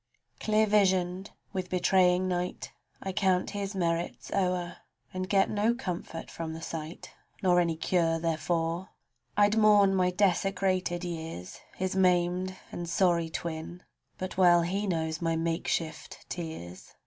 Clear 0.39 0.65
visioned 0.65 1.29
with 1.53 1.69
betraying 1.69 2.27
night, 2.27 2.71
I 3.03 3.11
count 3.11 3.51
his 3.51 3.75
merits 3.75 4.31
o'er, 4.33 4.77
And 5.13 5.29
get 5.29 5.47
no 5.47 5.75
comfort 5.75 6.31
from 6.31 6.53
the 6.53 6.61
sight, 6.63 7.11
Nor 7.43 7.59
any 7.59 7.75
cure 7.75 8.17
therefor. 8.17 8.89
I'd 9.37 9.59
mourn 9.59 9.93
my 9.93 10.09
desecrated 10.09 11.03
years 11.03 11.59
(His 11.75 11.95
maimed 11.95 12.55
and 12.71 12.89
sorry 12.89 13.29
twin), 13.29 13.83
But 14.17 14.37
well 14.39 14.63
he 14.63 14.87
knows 14.87 15.21
my 15.21 15.35
makeshift 15.35 16.25
tears— 16.29 16.29
The 16.31 16.43
man 16.47 16.63
I 16.63 16.63
might 16.63 16.67
have 16.67 16.87
been. 16.93 16.99